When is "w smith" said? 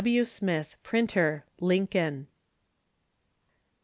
0.03-0.77